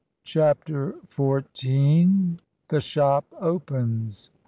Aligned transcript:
CHAPTER 0.23 0.95
FOURTEEN. 1.09 2.39
THE 2.69 2.81
SHOP 2.81 3.31
OPENS. 3.39 4.31